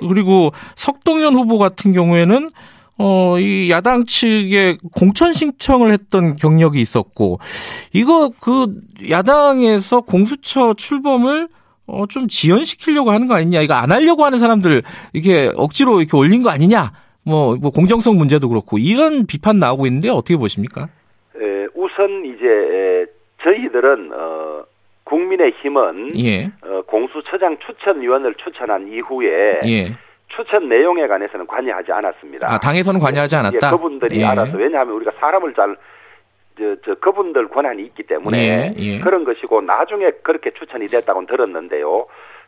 예. 0.02 0.06
그리고 0.06 0.50
석동현 0.74 1.34
후보 1.34 1.58
같은 1.58 1.92
경우에는 1.92 2.48
어, 2.98 3.38
이 3.38 3.70
야당 3.70 4.06
측에 4.06 4.78
공천 4.94 5.34
신청을 5.34 5.92
했던 5.92 6.36
경력이 6.36 6.80
있었고, 6.80 7.38
이거 7.92 8.30
그 8.40 8.68
야당에서 9.10 10.00
공수처 10.00 10.72
출범을 10.74 11.48
어, 11.86 12.06
좀 12.06 12.26
지연시키려고 12.26 13.10
하는 13.10 13.28
거 13.28 13.34
아니냐, 13.34 13.60
이거 13.60 13.74
안 13.74 13.92
하려고 13.92 14.24
하는 14.24 14.38
사람들 14.38 14.82
이렇게 15.12 15.52
억지로 15.56 16.00
이렇게 16.00 16.16
올린 16.16 16.42
거 16.42 16.50
아니냐, 16.50 16.92
뭐, 17.22 17.56
뭐 17.56 17.70
공정성 17.70 18.16
문제도 18.16 18.48
그렇고, 18.48 18.78
이런 18.78 19.26
비판 19.26 19.58
나오고 19.58 19.86
있는데 19.86 20.08
어떻게 20.08 20.36
보십니까? 20.36 20.88
에, 21.36 21.66
우선 21.74 22.24
이제 22.24 22.46
에, 22.46 23.06
저희들은 23.44 24.10
어, 24.12 24.64
국민의 25.10 25.52
힘은 25.62 26.10
예, 26.18 26.50
어, 26.62 26.82
공수처장 26.82 27.56
추천위원을 27.58 28.34
추천한 28.34 28.88
이후에 28.88 29.60
예. 29.64 29.84
추천 30.28 30.68
내용에 30.68 31.06
관해서는 31.06 31.46
관여하지 31.46 31.92
않았습니다. 31.92 32.48
아, 32.52 32.58
당에서는 32.58 32.98
관여하지 33.00 33.36
않았다? 33.36 33.66
예, 33.68 33.70
그분들이 33.70 34.20
예. 34.20 34.24
알아서 34.24 34.58
왜냐하면 34.58 34.94
우리가 34.96 35.12
사람을 35.20 35.54
잘 35.54 35.76
저, 36.58 36.74
저 36.84 36.94
그분들 36.96 37.48
권한이 37.48 37.82
있기 37.84 38.02
때문에 38.02 38.38
예, 38.38 38.74
예. 38.78 38.98
그런 38.98 39.22
것이고 39.24 39.60
나중에 39.60 40.10
그렇게 40.24 40.50
추천이 40.50 40.88
됐다고는 40.88 41.28
들었는데요. 41.28 42.06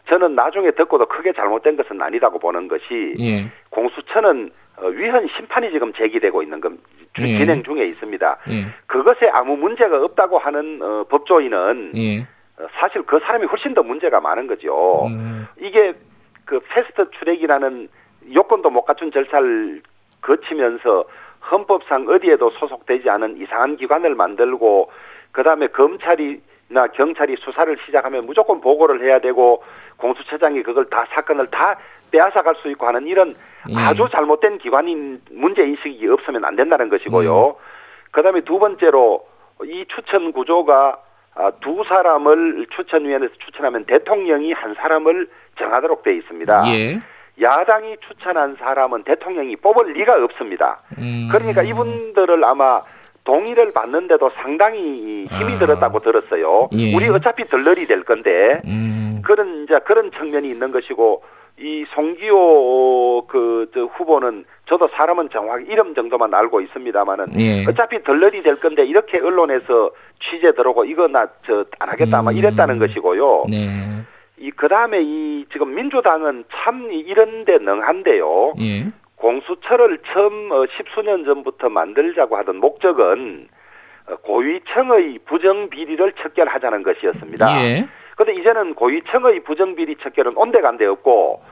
저는 0.09 0.35
나중에 0.35 0.73
듣고도 0.73 1.07
크게 1.07 1.35
잘못된 1.35 1.77
것은 1.77 2.03
아니다고 2.03 2.41
보는 2.41 2.67
것이 2.67 3.15
예, 3.21 3.51
공수처는 3.71 4.51
어, 4.79 4.87
위헌 4.87 5.29
심판이 5.37 5.71
지금 5.71 5.93
제기되고 5.93 6.43
있는 6.43 6.61
건 6.61 6.79
주- 7.15 7.23
예. 7.23 7.39
진행 7.39 7.63
중에 7.63 7.85
있습니다. 7.85 8.37
예, 8.51 8.67
그것에 8.87 9.29
아무 9.33 9.57
문제가 9.57 10.03
없다고 10.03 10.39
하는 10.39 10.81
어, 10.83 11.05
법조인은 11.09 11.93
예. 11.97 12.21
어, 12.21 12.38
사실 12.81 13.03
그 13.03 13.19
사람이 13.21 13.47
훨씬 13.47 13.75
더 13.75 13.83
문제가 13.83 14.21
많은 14.21 14.47
거죠. 14.47 15.07
음, 15.07 15.47
이게 15.61 15.95
그 16.45 16.61
패스트 16.69 17.11
트랙이라는 17.19 17.89
요건도 18.35 18.71
못 18.71 18.83
갖춘 18.85 19.11
절차를 19.13 19.83
거치면서 20.23 21.05
헌법상 21.51 22.07
어디에도 22.09 22.51
소속되지 22.51 23.09
않은 23.11 23.37
이상한 23.39 23.77
기관을 23.77 24.15
만들고 24.15 24.91
그다음에 25.33 25.69
검찰이나 25.69 26.89
경찰이 26.95 27.37
수사를 27.39 27.77
시작하면 27.87 28.27
무조건 28.27 28.61
보고를 28.61 29.03
해야 29.03 29.21
되고 29.21 29.63
공수처장이 29.99 30.63
그걸 30.63 30.87
다 30.87 31.07
사건을 31.11 31.49
다 31.49 31.79
빼앗아 32.13 32.43
갈 32.43 32.55
수 32.57 32.69
있고 32.71 32.87
하는 32.87 33.07
이런 33.07 33.37
예. 33.69 33.77
아주 33.77 34.09
잘못된 34.11 34.59
기관인 34.59 35.21
문제 35.31 35.63
인식이 35.63 36.07
없으면 36.09 36.45
안 36.45 36.57
된다는 36.57 36.89
것이고요. 36.89 37.57
그다음에 38.11 38.41
두 38.41 38.59
번째로 38.59 39.27
이 39.65 39.85
추천 39.89 40.33
구조가 40.33 40.75
아, 40.75 41.08
두 41.61 41.85
사람을 41.89 42.67
추천위원회에서 42.75 43.35
추천하면 43.45 43.85
대통령이 43.85 44.53
한 44.53 44.75
사람을 44.75 45.29
정하도록 45.59 46.03
돼 46.03 46.17
있습니다. 46.17 46.65
예. 46.75 47.01
야당이 47.41 47.97
추천한 48.09 48.57
사람은 48.57 49.05
대통령이 49.05 49.57
뽑을 49.57 49.93
리가 49.93 50.25
없습니다. 50.25 50.81
음. 50.99 51.29
그러니까 51.31 51.63
이분들을 51.63 52.45
아마 52.45 52.81
동의를 53.25 53.73
받는데도 53.73 54.31
상당히 54.43 55.27
힘이 55.27 55.55
아. 55.55 55.59
들었다고 55.59 56.01
들었어요. 56.01 56.69
예. 56.73 56.95
우리 56.95 57.09
어차피 57.09 57.45
덜러리 57.45 57.87
될 57.87 58.03
건데 58.03 58.59
음, 58.67 59.21
그런 59.25 59.65
이제 59.65 59.79
그런 59.85 60.11
측면이 60.11 60.49
있는 60.49 60.73
것이고 60.73 61.23
이 61.61 61.85
송기호 61.95 63.27
그저 63.29 63.85
후보는 63.85 64.45
저도 64.69 64.89
사람은 64.89 65.31
정확히 65.31 65.65
이름 65.73 65.95
정도만 65.95 66.33
알고 66.35 66.61
있습니다만은 66.61 67.41
예. 67.41 67.65
어차피 67.67 68.03
덜러리 68.03 68.43
될 68.43 68.57
건데 68.61 68.85
이렇게 68.85 69.19
언론에서 69.19 69.91
취재 70.21 70.53
들어오고 70.53 70.85
이거 70.85 71.09
나 71.09 71.27
저 71.43 71.65
안 71.79 71.89
하겠다 71.89 72.19
아마 72.19 72.31
음. 72.31 72.37
이랬다는 72.37 72.79
것이고요. 72.79 73.47
네. 73.51 73.57
이 74.37 74.51
그다음에 74.51 75.01
이 75.03 75.47
지금 75.53 75.75
민주당은 75.75 76.45
참 76.53 76.91
이런 76.93 77.45
데 77.45 77.57
능한데요. 77.59 78.55
예. 78.61 78.87
공수처를 79.17 79.99
처음 80.13 80.53
어, 80.53 80.65
십수년 80.77 81.25
전부터 81.25 81.71
만들자고 81.71 82.37
하던 82.37 82.57
목적은 82.59 83.49
어, 84.09 84.17
고위층의 84.17 85.19
부정 85.27 85.71
비리를 85.71 86.13
척결하자는 86.13 86.83
것이었습니다. 86.83 87.65
예. 87.65 87.87
근데 88.17 88.35
이제는 88.35 88.75
고위층의 88.75 89.41
부정 89.45 89.75
비리 89.75 89.97
척결은 89.97 90.33
온데간데 90.37 90.85
없고 90.87 91.43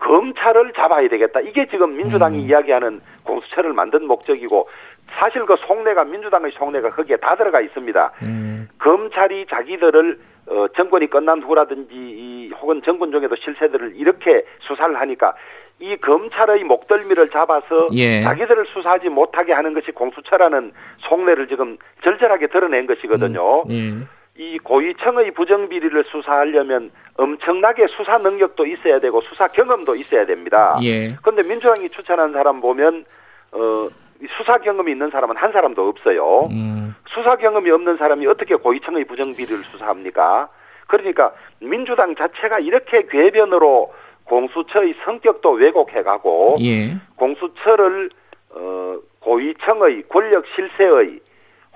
검찰을 0.00 0.72
잡아야 0.72 1.08
되겠다. 1.08 1.40
이게 1.40 1.66
지금 1.66 1.96
민주당이 1.96 2.38
음. 2.38 2.48
이야기하는 2.48 3.00
공수처를 3.24 3.72
만든 3.72 4.06
목적이고 4.06 4.68
사실 5.06 5.44
그 5.44 5.56
속내가 5.56 6.04
민주당의 6.04 6.52
속내가 6.52 6.90
거기에 6.90 7.16
다 7.16 7.36
들어가 7.36 7.60
있습니다. 7.60 8.12
음. 8.22 8.68
검찰이 8.78 9.46
자기들을 9.46 10.18
어, 10.48 10.66
정권이 10.74 11.08
끝난 11.08 11.42
후라든지 11.42 11.94
이, 11.94 12.50
혹은 12.60 12.82
정권 12.82 13.12
중에도 13.12 13.36
실세들을 13.36 13.92
이렇게 13.94 14.44
수사를 14.60 14.98
하니까 14.98 15.34
이 15.78 15.96
검찰의 15.96 16.64
목덜미를 16.64 17.28
잡아서 17.28 17.88
예. 17.92 18.22
자기들을 18.22 18.66
수사하지 18.66 19.08
못하게 19.08 19.52
하는 19.52 19.72
것이 19.74 19.92
공수처라는 19.92 20.72
속내를 21.08 21.48
지금 21.48 21.78
절절하게 22.02 22.48
드러낸 22.48 22.86
것이거든요. 22.86 23.64
예. 23.70 23.92
이 24.40 24.58
고위층의 24.58 25.32
부정비리를 25.32 26.02
수사하려면 26.10 26.90
엄청나게 27.18 27.88
수사 27.88 28.16
능력도 28.16 28.64
있어야 28.64 28.98
되고 28.98 29.20
수사 29.20 29.46
경험도 29.46 29.94
있어야 29.96 30.24
됩니다. 30.24 30.78
예. 30.82 31.14
그런데 31.20 31.42
민주당이 31.46 31.90
추천한 31.90 32.32
사람 32.32 32.62
보면 32.62 33.04
어, 33.52 33.88
이 34.22 34.26
수사 34.38 34.56
경험이 34.56 34.92
있는 34.92 35.10
사람은 35.10 35.36
한 35.36 35.52
사람도 35.52 35.86
없어요. 35.86 36.48
음. 36.50 36.94
수사 37.06 37.36
경험이 37.36 37.70
없는 37.70 37.98
사람이 37.98 38.26
어떻게 38.28 38.54
고위층의 38.54 39.04
부정비리를 39.04 39.62
수사합니까? 39.72 40.48
그러니까 40.86 41.34
민주당 41.60 42.16
자체가 42.16 42.60
이렇게 42.60 43.02
궤변으로 43.10 43.92
공수처의 44.24 44.94
성격도 45.04 45.50
왜곡해가고 45.50 46.56
예. 46.62 46.96
공수처를 47.16 48.08
어, 48.54 48.96
고위층의 49.20 50.04
권력 50.08 50.46
실세의 50.54 51.20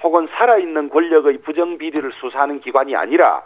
혹은 0.04 0.28
살아있는 0.38 0.90
권력의 0.90 1.38
부정비리를 1.38 2.12
수사하는 2.20 2.60
기관이 2.60 2.94
아니라 2.94 3.42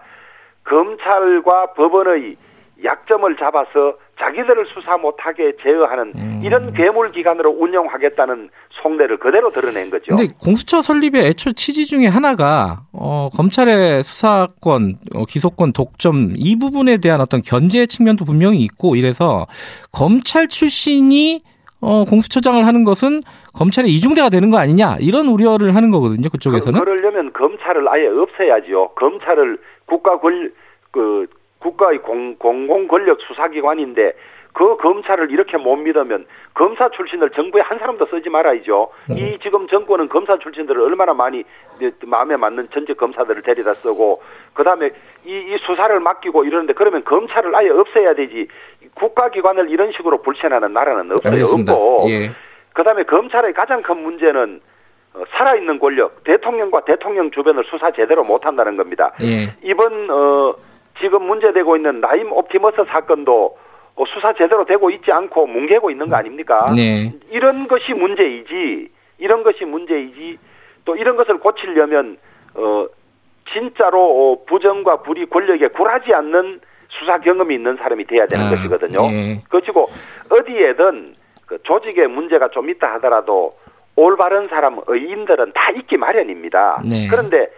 검찰과 0.65 1.73
법원의 1.75 2.37
약점을 2.85 3.37
잡아서 3.37 3.97
자기들을 4.21 4.67
수사 4.75 4.97
못하게 4.97 5.53
제어하는 5.63 6.13
음. 6.17 6.41
이런 6.45 6.73
괴물 6.73 7.13
기관으로 7.13 7.51
운영하겠다는 7.51 8.51
속내를 8.83 9.19
그대로 9.19 9.51
드러낸 9.51 9.91
거죠. 9.91 10.17
근데 10.17 10.33
공수처 10.41 10.81
설립의 10.81 11.27
애초 11.27 11.53
취지 11.53 11.87
중에 11.87 12.07
하나가 12.07 12.83
어, 12.93 13.31
검찰의 13.35 14.03
수사권, 14.03 14.95
어, 15.15 15.25
기소권 15.25 15.73
독점 15.73 16.35
이 16.37 16.57
부분에 16.59 16.99
대한 16.99 17.21
어떤 17.21 17.41
견제 17.43 17.87
측면도 17.87 18.25
분명히 18.25 18.61
있고 18.61 18.97
이래서 18.97 19.47
검찰 19.93 20.49
출신이 20.49 21.43
어, 21.81 22.05
공수처장을 22.05 22.67
하는 22.67 22.85
것은 22.85 23.21
검찰의 23.55 23.91
이중대가 23.91 24.29
되는 24.29 24.51
거 24.51 24.59
아니냐 24.59 24.97
이런 25.01 25.29
우려를 25.29 25.75
하는 25.75 25.91
거거든요. 25.91 26.29
그쪽에서는. 26.29 26.79
그, 26.81 26.85
그러려면 26.85 27.33
검찰을 27.33 27.89
아예 27.89 28.07
없애야지요. 28.09 28.89
검찰을 28.97 29.59
국가 29.87 30.19
권, 30.19 30.53
그, 30.91 31.27
국가의 31.61 31.99
공, 32.03 32.37
공공 32.37 32.89
권력 32.89 33.19
수사기관인데 33.27 34.13
그 34.53 34.77
검찰을 34.77 35.31
이렇게 35.31 35.57
못 35.57 35.77
믿으면 35.77 36.27
검사 36.55 36.89
출신을 36.89 37.31
정부에 37.31 37.61
한 37.63 37.79
사람도 37.79 38.07
쓰지 38.07 38.29
말아야죠. 38.29 38.91
이 39.11 39.39
지금 39.43 39.69
정권은 39.69 40.09
검사 40.09 40.39
출신들을 40.39 40.81
얼마나 40.81 41.15
많이 41.15 41.45
네, 41.79 41.91
마음에 42.05 42.37
맞는 42.37 42.69
전직 42.73 42.97
검사들을 42.97 43.43
데려다 43.43 43.75
쓰고 43.75 44.21
그다음에 44.55 44.91
이, 45.25 45.31
이 45.31 45.57
수사를 45.65 45.99
맡기고 46.01 46.45
이러는데 46.45 46.73
그러면 46.73 47.05
검찰을 47.05 47.55
아예 47.55 47.69
없애야 47.69 48.15
되지 48.15 48.49
국가기관을 48.95 49.71
이런 49.71 49.93
식으로 49.93 50.23
불신하는 50.23 50.73
나라는 50.73 51.13
없어요. 51.13 51.33
알겠습니다. 51.33 51.73
없고 51.73 52.07
예. 52.09 52.31
그다음에 52.73 53.05
검찰의 53.05 53.53
가장 53.53 53.83
큰 53.83 54.03
문제는 54.03 54.61
어, 55.15 55.23
살아있는 55.31 55.79
권력, 55.79 56.25
대통령과 56.25 56.85
대통령 56.85 57.31
주변을 57.31 57.65
수사 57.65 57.91
제대로 57.93 58.25
못한다는 58.25 58.77
겁니다. 58.77 59.13
예. 59.23 59.55
이번 59.63 60.11
어, 60.11 60.55
지금 61.01 61.23
문제되고 61.23 61.77
있는 61.77 62.01
나임 62.01 62.33
옵티머스 62.33 62.85
사건도 62.89 63.47
어, 63.47 63.68
수사 64.07 64.33
제대로 64.33 64.65
되고 64.65 64.91
있지 64.91 65.11
않고 65.11 65.47
뭉개고 65.47 65.91
있는 65.91 66.09
거 66.09 66.17
아닙니까? 66.17 66.67
네. 66.75 67.13
이런 67.31 67.69
것이 67.69 67.93
문제이지, 67.93 68.89
이런 69.19 69.43
것이 69.43 69.65
문제이지, 69.65 70.39
또 70.85 70.97
이런 70.97 71.17
것을 71.17 71.39
고치려면 71.39 72.17
어, 72.55 72.87
진짜로 73.53 74.01
어, 74.33 74.45
부정과 74.47 75.03
불이 75.03 75.27
권력에 75.27 75.69
굴하지 75.69 76.13
않는 76.15 76.61
수사 76.89 77.19
경험이 77.19 77.57
있는 77.57 77.77
사람이 77.77 78.05
돼야 78.07 78.27
되는 78.27 78.47
아, 78.47 78.51
것이거든요. 78.51 78.99
예. 79.13 79.43
그렇고 79.49 79.91
어디에든 80.31 81.15
그 81.47 81.59
조직에 81.63 82.07
문제가 82.07 82.49
좀 82.49 82.69
있다 82.71 82.95
하더라도 82.95 83.55
올바른 83.97 84.49
사람 84.49 84.81
의인들은 84.87 85.53
다 85.55 85.71
있기 85.77 85.97
마련입니다. 85.97 86.83
네. 86.89 87.09
그런데 87.11 87.49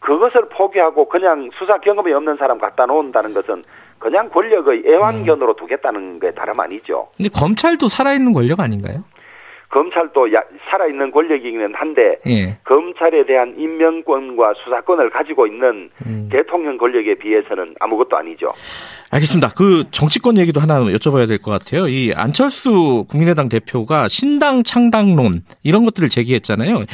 그것을 0.00 0.48
포기하고 0.50 1.08
그냥 1.08 1.50
수사 1.58 1.78
경험이 1.78 2.12
없는 2.12 2.36
사람 2.36 2.58
갖다 2.58 2.86
놓는다는 2.86 3.34
것은 3.34 3.64
그냥 3.98 4.28
권력의 4.28 4.82
애완견으로 4.86 5.54
음. 5.54 5.56
두겠다는 5.56 6.20
게 6.20 6.32
다름 6.32 6.60
아니죠. 6.60 7.08
근데 7.16 7.28
검찰도 7.30 7.88
살아있는 7.88 8.32
권력 8.32 8.60
아닌가요? 8.60 9.02
검찰도 9.70 10.32
야- 10.32 10.42
살아있는 10.70 11.10
권력이기는 11.10 11.74
한데 11.74 12.16
예. 12.26 12.56
검찰에 12.64 13.26
대한 13.26 13.54
임명권과 13.58 14.54
수사권을 14.64 15.10
가지고 15.10 15.46
있는 15.46 15.90
음. 16.06 16.28
대통령 16.30 16.78
권력에 16.78 17.14
비해서는 17.16 17.74
아무것도 17.80 18.16
아니죠. 18.16 18.46
알겠습니다. 19.10 19.50
그 19.56 19.84
정치권 19.90 20.38
얘기도 20.38 20.60
하나 20.60 20.80
여쭤봐야 20.80 21.28
될 21.28 21.38
것 21.38 21.50
같아요. 21.50 21.86
이 21.88 22.12
안철수 22.14 23.04
국민의당 23.08 23.48
대표가 23.48 24.08
신당 24.08 24.62
창당론 24.64 25.30
이런 25.62 25.84
것들을 25.84 26.08
제기했잖아요. 26.08 26.84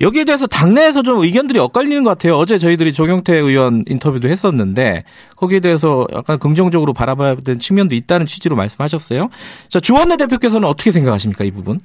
여기에 0.00 0.24
대해서 0.24 0.46
당내에서 0.46 1.02
좀 1.02 1.22
의견들이 1.22 1.58
엇갈리는 1.58 2.02
것 2.04 2.10
같아요. 2.10 2.34
어제 2.34 2.58
저희들이 2.58 2.92
조경태 2.92 3.34
의원 3.36 3.84
인터뷰도 3.86 4.28
했었는데 4.28 5.04
거기에 5.36 5.60
대해서 5.60 6.06
약간 6.14 6.38
긍정적으로 6.38 6.92
바라봐야 6.92 7.36
되는 7.36 7.58
측면도 7.58 7.94
있다는 7.94 8.26
취지로 8.26 8.56
말씀하셨어요. 8.56 9.28
자, 9.68 9.80
주원내 9.80 10.16
대표께서는 10.18 10.68
어떻게 10.68 10.90
생각하십니까 10.92 11.44
이 11.44 11.50
부분? 11.50 11.80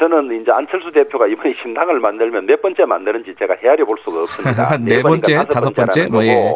어, 0.00 0.08
저는 0.08 0.40
이제 0.40 0.50
안철수 0.50 0.90
대표가 0.92 1.26
이번에 1.26 1.54
신당을 1.62 2.00
만들면 2.00 2.46
몇 2.46 2.62
번째 2.62 2.84
만드는지 2.86 3.34
제가 3.38 3.54
헤아려 3.62 3.84
볼 3.84 3.98
수가 4.02 4.22
없습니다. 4.22 4.78
네 4.82 5.02
번째, 5.02 5.44
다섯 5.44 5.74
번째, 5.74 6.08
뭐, 6.08 6.24
예. 6.24 6.54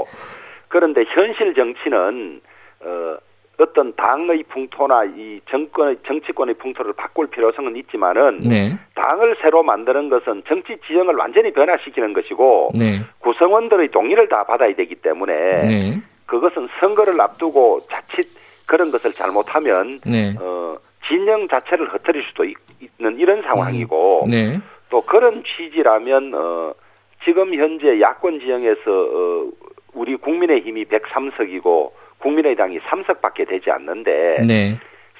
그런데 0.69 1.05
현실 1.15 1.55
정치는 1.55 2.41
어, 2.81 3.17
어떤 3.59 3.95
당의 3.95 4.43
풍토나 4.49 5.05
이 5.17 5.41
정권의 5.49 5.99
정치권의 6.07 6.57
풍토를 6.57 6.93
바꿀 6.95 7.29
필요성은 7.29 7.77
있지만은 7.77 8.41
네, 8.41 8.77
당을 8.97 9.37
새로 9.41 9.63
만드는 9.63 10.09
것은 10.09 10.43
정치 10.49 10.77
지형을 10.87 11.15
완전히 11.15 11.53
변화시키는 11.53 12.15
것이고 12.15 12.71
네, 12.75 13.01
구성원들의 13.21 13.91
동의를 13.91 14.29
다 14.29 14.43
받아야 14.43 14.75
되기 14.75 14.97
때문에 14.97 15.63
네, 15.63 16.01
그것은 16.27 16.69
선거를 16.81 17.21
앞두고 17.21 17.79
자칫 17.89 18.27
그런 18.67 18.91
것을 18.91 19.13
잘못하면 19.13 20.01
네, 20.05 20.35
어, 20.41 20.77
진영 21.09 21.49
자체를 21.49 21.93
흩트릴 21.93 22.23
수도 22.25 22.45
있, 22.45 22.57
는 22.99 23.19
이런 23.19 23.43
상황이고 23.43 24.27
네, 24.31 24.61
또 24.89 25.01
그런 25.01 25.43
취지라면 25.43 26.33
어, 26.35 26.75
지금 27.25 27.55
현재 27.55 28.01
야권 28.01 28.41
지형에서 28.41 28.81
어, 28.87 29.51
우리 29.95 30.17
국민의힘이 30.17 30.85
103석이고 30.85 31.91
국민의당이 32.19 32.79
3석밖에 32.81 33.49
되지 33.49 33.71
않는데 33.71 34.45
네, 34.47 34.79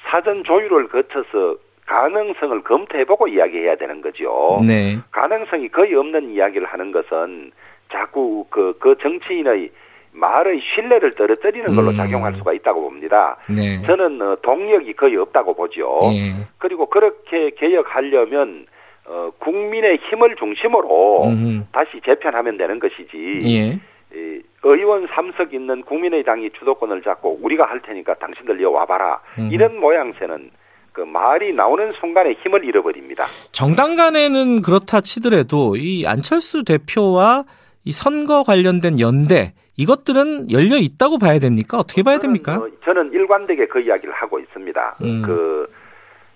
사전 0.09 0.43
조율을 0.43 0.87
거쳐서 0.87 1.57
가능성을 1.85 2.63
검토해보고 2.63 3.27
이야기해야 3.27 3.75
되는 3.75 4.01
거죠. 4.01 4.61
네, 4.65 4.97
가능성이 5.11 5.67
거의 5.69 5.93
없는 5.95 6.31
이야기를 6.31 6.65
하는 6.67 6.91
것은 6.91 7.51
자꾸 7.91 8.45
그, 8.49 8.75
그 8.79 8.95
정치인의 9.01 9.69
말의 10.15 10.61
신뢰를 10.73 11.11
떨어뜨리는 11.15 11.75
걸로 11.75 11.91
음. 11.91 11.97
작용할 11.97 12.33
수가 12.35 12.53
있다고 12.53 12.81
봅니다. 12.81 13.37
네, 13.49 13.81
저는 13.85 14.21
어, 14.21 14.37
동력이 14.41 14.93
거의 14.93 15.17
없다고 15.17 15.53
보죠. 15.53 15.99
예, 16.13 16.33
그리고 16.57 16.85
그렇게 16.87 17.51
개혁하려면 17.57 18.65
어, 19.05 19.29
국민의 19.39 19.99
힘을 20.09 20.35
중심으로 20.37 21.25
음흠. 21.25 21.63
다시 21.71 22.01
재편하면 22.03 22.57
되는 22.57 22.79
것이지 22.79 23.41
예, 23.43 23.79
이 24.17 24.41
의원 24.63 25.07
3석 25.07 25.53
있는 25.53 25.83
국민의당이 25.83 26.51
주도권을 26.57 27.03
잡고 27.03 27.39
우리가 27.41 27.65
할 27.65 27.81
테니까 27.81 28.15
당신들 28.15 28.61
여 28.61 28.71
와봐라 28.71 29.19
음. 29.37 29.49
이런 29.51 29.79
모양새는 29.79 30.49
그 30.93 31.01
말이 31.01 31.53
나오는 31.53 31.91
순간에 31.99 32.31
힘을 32.41 32.63
잃어버립니다. 32.63 33.25
정당 33.51 33.97
간에는 33.97 34.61
그렇다 34.61 35.01
치더라도 35.01 35.75
이 35.75 36.05
안철수 36.07 36.63
대표와 36.63 37.43
이 37.83 37.91
선거 37.91 38.43
관련된 38.43 39.01
연대 39.01 39.53
이것들은 39.77 40.51
열려 40.51 40.77
있다고 40.77 41.17
봐야 41.17 41.39
됩니까? 41.39 41.77
어떻게 41.77 42.03
봐야 42.03 42.17
됩니까? 42.17 42.53
저는, 42.53 42.67
어, 42.67 42.71
저는 42.85 43.13
일관되게 43.13 43.67
그 43.67 43.79
이야기를 43.79 44.13
하고 44.13 44.39
있습니다. 44.39 44.95
음. 45.01 45.21
그 45.25 45.67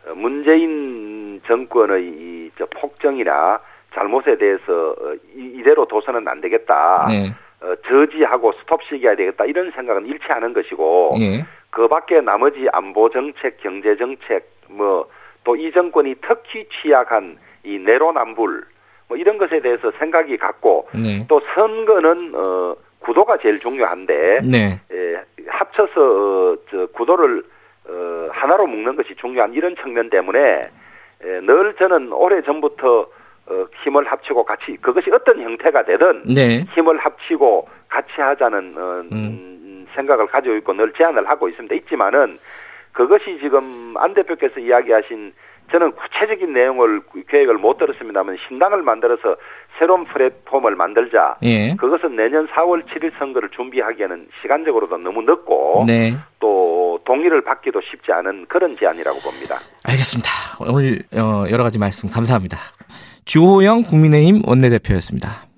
어, 0.07 0.13
문재인 0.15 1.41
정권의 1.47 2.03
이, 2.03 2.51
저 2.57 2.65
폭정이나 2.65 3.59
잘못에 3.93 4.37
대해서 4.37 4.91
어, 4.91 5.13
이, 5.35 5.55
이대로 5.59 5.85
둬서는 5.85 6.27
안 6.27 6.41
되겠다. 6.41 7.05
네, 7.07 7.33
어, 7.61 7.75
저지하고 7.87 8.53
스톱시켜야 8.61 9.15
되겠다 9.15 9.45
이런 9.45 9.71
생각은 9.71 10.07
않은 10.29 10.53
것이고 10.53 11.15
예, 11.19 11.45
그 11.69 11.87
밖에 11.87 12.21
나머지 12.21 12.67
안보 12.71 13.09
정책, 13.09 13.57
경제 13.61 13.95
정책 13.95 14.49
뭐 14.69 15.07
또 15.43 15.55
이 15.55 15.71
정권이 15.71 16.15
특히 16.21 16.67
취약한 16.69 17.37
이 17.63 17.77
내로남불 17.79 18.63
뭐 19.07 19.17
이런 19.17 19.37
것에 19.37 19.61
대해서 19.61 19.91
생각이 19.97 20.37
같고 20.37 20.87
네, 20.93 21.25
또 21.27 21.41
선거는 21.55 22.35
어 22.35 22.75
구도가 22.99 23.37
제일 23.37 23.59
중요한데 23.59 24.41
네. 24.49 24.79
예, 24.91 25.23
합쳐서 25.47 26.01
어, 26.01 26.57
저 26.69 26.85
구도를 26.87 27.43
어, 27.87 28.27
하나로 28.31 28.67
묶는 28.67 28.95
것이 28.95 29.15
중요한 29.15 29.53
이런 29.53 29.75
측면 29.77 30.09
때문에 30.09 30.69
예, 31.23 31.27
늘 31.41 31.73
저는 31.77 32.11
오래 32.13 32.41
전부터 32.41 33.07
어, 33.47 33.65
힘을 33.83 34.05
합치고 34.05 34.45
같이 34.45 34.77
그것이 34.81 35.09
어떤 35.11 35.41
형태가 35.41 35.83
되든 35.83 36.23
네. 36.33 36.65
힘을 36.75 36.97
합치고 36.97 37.67
같이 37.87 38.11
하자는 38.17 38.75
어, 38.77 39.03
음, 39.11 39.87
생각을 39.95 40.27
가지고 40.27 40.55
있고 40.57 40.73
늘 40.73 40.93
제안을 40.93 41.27
하고 41.27 41.49
있습니다. 41.49 41.73
있지만은 41.75 42.37
그것이 42.91 43.39
지금 43.41 43.95
안 43.97 44.13
대표께서 44.13 44.59
이야기하신 44.59 45.33
저는 45.71 45.91
구체적인 45.91 46.53
내용을 46.53 47.01
계획을 47.27 47.55
못 47.55 47.77
들었습니다만 47.77 48.37
신당을 48.47 48.81
만들어서 48.81 49.35
새로운 49.77 50.05
플랫폼을 50.05 50.75
만들자. 50.75 51.37
예. 51.43 51.75
그것은 51.75 52.15
내년 52.15 52.47
4월 52.47 52.85
7일 52.87 53.17
선거를 53.17 53.49
준비하기에는 53.49 54.27
시간적으로도 54.41 54.97
너무 54.97 55.21
늦고 55.21 55.85
네. 55.87 56.13
또 56.39 56.99
동의를 57.05 57.41
받기도 57.41 57.81
쉽지 57.81 58.11
않은 58.11 58.45
그런 58.47 58.75
제안이라고 58.77 59.19
봅니다. 59.19 59.59
알겠습니다. 59.87 60.29
오늘 60.59 60.99
어, 61.15 61.45
여러 61.49 61.63
가지 61.63 61.79
말씀 61.79 62.09
감사합니다. 62.09 62.57
주호영 63.25 63.83
국민의힘 63.83 64.41
원내대표였습니다. 64.45 65.48